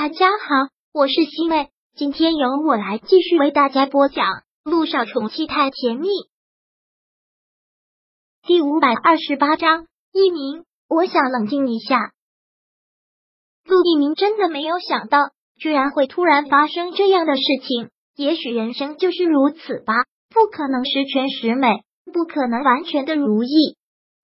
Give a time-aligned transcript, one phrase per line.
[0.00, 4.26] 大家好，我是西妹，今天由我来继续为大家播讲
[4.62, 6.06] 《陆少宠妻太甜蜜》
[8.46, 9.86] 第五百二十八章。
[10.12, 12.12] 一鸣，我想冷静一下。
[13.64, 15.18] 陆一鸣真的没有想到，
[15.56, 17.90] 居然会突然发生这样的事情。
[18.14, 19.94] 也许人生就是如此吧，
[20.30, 23.76] 不可能十全十美，不可能完全的如意。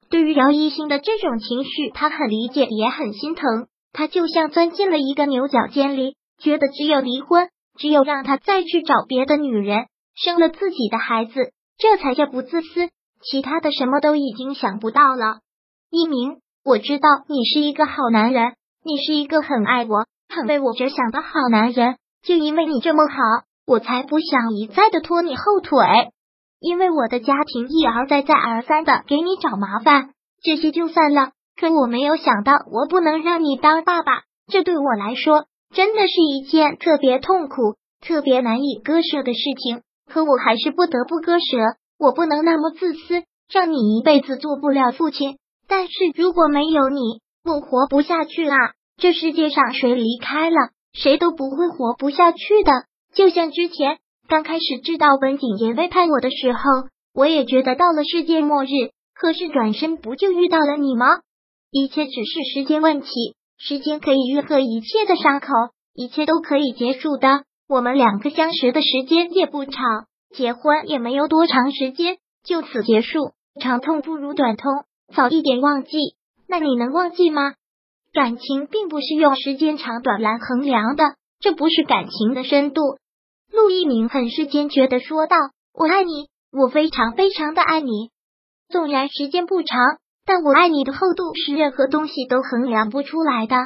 [0.09, 3.67] 对于姚一星的这种情绪，他很理解，也很心疼。
[3.95, 12.91] 他就像钻进了一个牛角尖里，觉得只有离婚，只有让他再去找别的女人，生了自己的孩子，这才叫不自私。
[13.23, 15.39] 其他的什么都已经想不到了。
[15.91, 18.55] 一鸣，我知道你是一个好男人，
[18.85, 21.97] 你是一个很爱我、很为我着想的好男人。
[22.23, 23.17] 就因为你这么好，
[23.65, 25.79] 我才不想一再的拖你后腿。
[26.59, 30.11] 因为我的家庭一而再、再而三的给你找麻烦，
[30.43, 31.31] 这些就算了。
[31.59, 39.83] 可我没有想到，我不能让你当爸爸，这对我来说真的是一件特别痛苦、特别难以割舍的事情。
[40.11, 41.57] 可我还是不得不割舍，
[41.99, 45.39] 我不能那么自私，让你一辈子做不了父亲。
[45.67, 47.01] 但是如果没有你，
[47.45, 48.57] 我活不下去啊！
[48.97, 50.57] 这世界上谁离开了，
[50.93, 52.73] 谁都不会活不下去的。
[53.15, 53.99] 就像之前
[54.29, 56.61] 刚开始知道文景言背叛我的时候，
[57.15, 58.69] 我也觉得到了世界末日。
[59.15, 61.07] 可是转身不就遇到了你吗？
[61.77, 63.09] 一切只是时间问题，
[63.59, 65.49] 时间可以愈合一切的伤口，
[65.93, 67.43] 一切都可以结束的。
[67.69, 74.71] 我们两个相识的时间也不长，结婚也没有多长时间，就此结束，长痛不如短痛，
[75.13, 75.91] 早一点忘记。
[76.47, 77.55] 那你能忘记吗？
[78.13, 81.03] 感情并不是用时间长短来衡量的，
[81.41, 82.83] 这不是感情的深度。
[83.51, 85.35] 陆一鸣很是坚决的说道
[85.75, 88.11] ：“我爱你，我非常非常的爱你，
[88.69, 89.77] 纵然时间不长。”
[90.27, 93.57] 但我爱你的厚度是任何东西都衡量不出来的。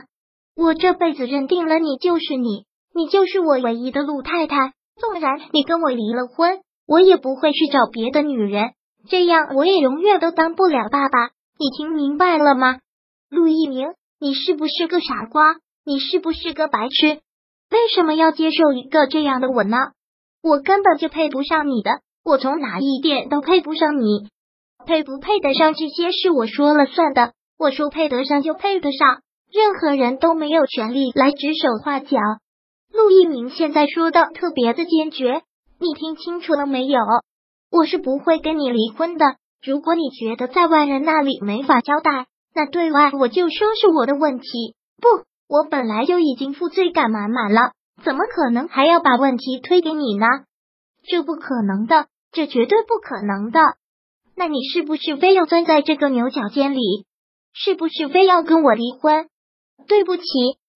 [0.56, 2.64] 我这辈子认定了你就是你，
[2.94, 4.72] 你就是我唯一的陆太太。
[5.00, 8.72] 纵然你跟我离了婚，我也不会去找别的女人，
[9.08, 11.28] 这样我也永远都当不了爸爸。
[11.58, 12.78] 你听明白了吗？
[13.30, 15.54] 陆一鸣，你是不是个傻瓜？
[15.84, 17.20] 你是不是个白痴？
[17.70, 19.76] 为什么要接受一个这样的我呢？
[20.42, 24.28] 我根本就配不上你的，我从哪一点都配不上你。
[24.86, 29.20] 配不配得上这些是我说了算的，我说配得上就配得上，
[29.52, 32.16] 任何人都没有权利来指手画脚。
[32.92, 35.42] 陆一鸣现在说的特别的坚决，
[35.78, 37.00] 你听清楚了没有？
[37.70, 39.36] 我是不会跟你离婚的。
[39.62, 44.74] 如果你觉得在外人那里没法交代，那对外我就说是我的问题。
[45.02, 45.08] 不，
[45.48, 47.72] 我本来就已经负罪感满满了，
[48.02, 50.26] 怎么可能还要把问题推给你呢？
[51.04, 53.60] 这不可能的，这绝对不可能的。
[54.38, 57.06] 那你是不是非要钻在这个牛角尖里？
[57.52, 59.26] 是不是非要跟我离婚？
[59.88, 60.22] 对不起，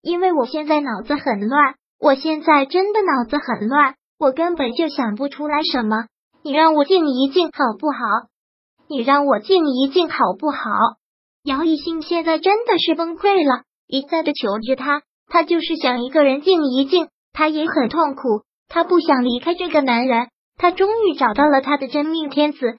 [0.03, 6.06] 因为我现在脑子很乱，我现在真的脑子很乱，我根本就想不出来什么。
[6.43, 7.99] 你让我静一静好不好？
[8.89, 10.59] 你让我静一静好不好？
[11.45, 22.78] 姚一兴现在真的是崩溃了，一再的求着他，他就是想一个人静一静，他也很痛苦，他不想离开这个男人，他终于找到了他的真命天子。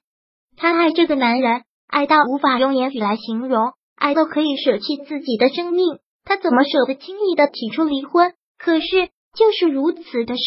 [0.56, 5.98] 他爱这个男人，爱到无法用言语来形容，爱到可以舍弃自己的生命。
[6.24, 8.32] 他怎么舍得轻易的提出离婚？
[8.58, 8.86] 可是
[9.36, 10.42] 就是如此的事，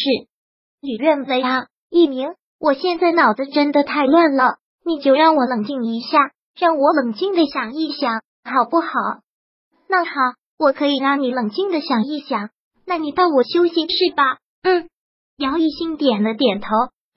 [0.80, 1.66] 吕愿为啊！
[1.90, 6.18] 一鸣，我现在脑子真的太乱了，你就让我冷静一下，
[6.58, 8.88] 让我冷静的想一想，好不好？
[9.88, 10.10] 那好，
[10.58, 12.50] 我可以让你冷静的想一想。
[12.84, 14.38] 那你到我休息室吧。
[14.62, 14.88] 嗯，
[15.36, 16.68] 姚一兴点了点头，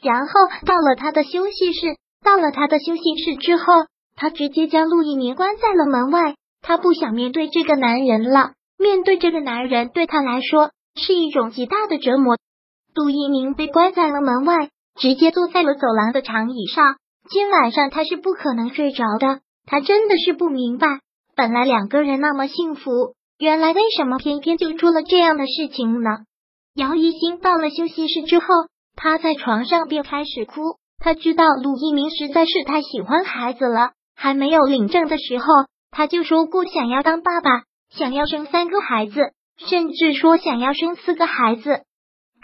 [0.04, 0.34] 然后
[0.68, 1.98] 到了他的休息室。
[2.24, 3.64] 到了他的休息室之后，
[4.16, 6.36] 他直接将陆一鸣关在了门外。
[6.62, 12.38] 他不想面对这个男人了，面对这个男人对他来说是一种极大的折磨。
[12.94, 16.98] 陆一鸣被关在了门外，直接坐在了走廊的长椅上。
[17.30, 19.40] 今晚上他是不可能睡着的。
[19.66, 20.88] 他真的是不明白，
[21.36, 26.10] 本来两个人那么幸福，原来为什么偏偏就出了这样的事情呢？
[26.76, 28.46] 姚一星到了休息室之后，
[28.96, 30.62] 趴在床上便开始哭。
[31.04, 35.46] 他知道陆一鸣实在是太喜欢孩子了，还没有领证的时候，
[35.90, 39.20] 他就说过想要当爸爸，想要生三个孩子，
[39.58, 41.82] 甚至说想要生四个孩子。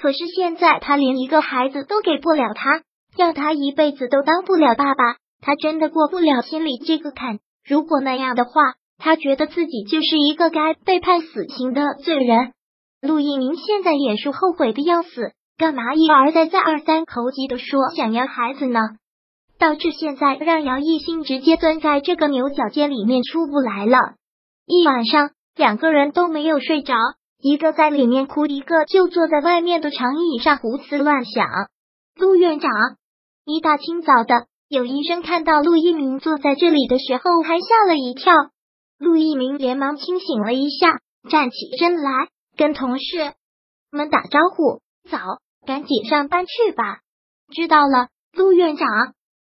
[0.02, 2.82] 可是现在他连一个孩子都给不了他，
[3.16, 5.04] 让他一辈子都当不了爸爸，
[5.40, 7.38] 他真的过不了心里这个坎。
[7.64, 12.54] 如果那样的话，他觉得自己就是一个该被判死刑的罪人。
[13.02, 15.34] 陆一鸣现在也是后悔的要死。
[15.58, 18.80] 干嘛一而再、再而三口急的说想要孩子呢？
[19.58, 23.98] 导致现在让姚一新直接钻在这个牛角尖里面出不来了。
[24.68, 26.94] 一晚上两个人都没有睡着，
[27.40, 31.48] 一个在里面哭，一个就坐在外面的长椅上胡思乱想。
[32.16, 32.72] 陆院长，
[33.44, 38.32] 一大清早的，有医生看到陆一鸣坐在这里的时候，还吓了一跳。
[39.00, 41.00] 陆一鸣连忙清醒了一下，
[41.32, 43.34] 站起身来，跟同事
[43.90, 45.18] 们打招呼：“早，
[45.66, 47.00] 赶紧上班去吧。”
[47.54, 48.88] 知道了，陆院长。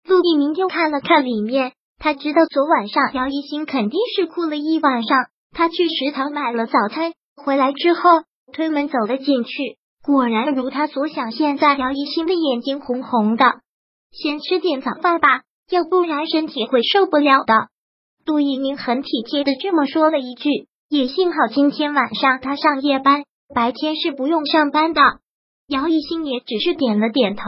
[0.07, 5.27] 陆一鸣又看了看里面，他知道昨晚上姚一新肯定是哭了一晚上。
[5.53, 8.01] 他去食堂买了早餐，回来之后
[8.53, 13.45] 推门走了进去，果然如他所想，现在姚一新的眼睛红红的。
[14.13, 17.69] 先吃点早饭吧，要不然身体会受不了的。
[18.27, 23.25] 陆一鸣很体贴的这么说了一句，也幸好今天晚上他上夜班，
[23.55, 25.01] 白天是不用上班的。
[25.69, 27.43] 姚一新也只是点了点头。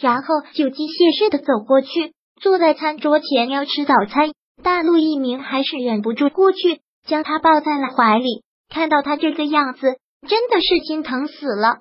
[0.00, 4.32] 然后就机械式的走过去，坐在餐桌前要吃早餐。
[4.60, 8.42] 大陆一鸣还是忍不住过去，将他抱在了怀里。
[8.68, 11.78] 看到他这个样子，真的是心疼死了。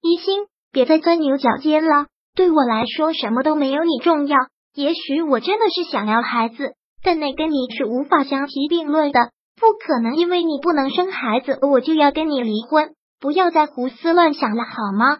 [0.00, 2.06] 一心，别再钻牛角尖了。
[2.34, 4.38] 对我来说，什么都没有你重要。
[4.74, 6.72] 也许我真的是想要孩子，
[7.02, 9.30] 但那跟你是无法相提并论的。
[9.60, 12.94] 不可能，因为你不能生孩子，我就要跟你离婚。
[13.20, 15.18] 不要再胡思乱想了，好吗？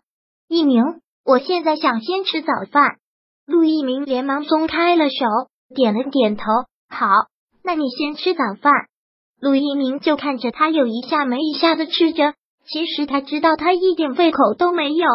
[0.50, 0.82] 一鸣。
[1.25, 2.97] 我现在想先吃早饭。
[3.47, 5.14] 陆一鸣连忙松开了手，
[5.76, 6.43] 点了点头。
[6.88, 7.06] 好，
[7.62, 8.73] 那你先吃早饭。
[9.41, 12.35] 陆一鸣就看着他有一下没一下的吃着，
[12.67, 15.06] 其实他知道他一点胃口都没有。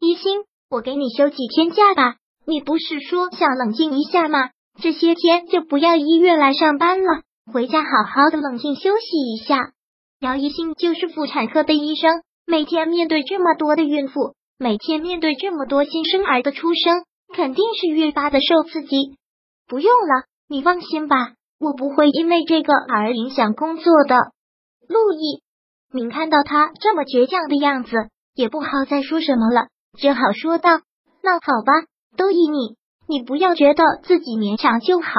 [0.00, 2.16] 一心，我给你休几天假吧。
[2.46, 4.48] 你不是说想冷静一下吗？
[4.80, 7.20] 这些天就不要医院来上班了，
[7.52, 9.72] 回家好好的冷静休息一下。
[10.20, 14.34] 姚一心就是妇产科的医生，每天面对这么多的孕妇。
[14.56, 17.04] 每天面对这么多新生儿的出生，
[17.34, 19.16] 肯定是越发的受刺激。
[19.66, 24.16] 不用了，你放心吧，我不会因为这个而影响工作的。
[24.88, 25.42] 陆毅
[25.90, 27.90] 明看到他这么倔强的样子，
[28.34, 29.68] 也不好再说什么了，
[29.98, 30.70] 只好说道
[31.20, 31.72] ：“那好吧，
[32.16, 32.76] 都依你，
[33.08, 35.10] 你不要觉得自己勉强就好。”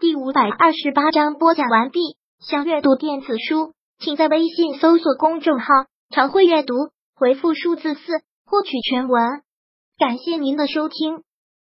[0.00, 2.16] 第五百二十八章播讲完毕。
[2.40, 5.66] 想阅读电子书，请在微信搜索公众号。
[6.10, 6.74] 常会阅读，
[7.14, 8.00] 回复数字四
[8.44, 9.42] 获取全文。
[9.98, 11.22] 感谢您的收听。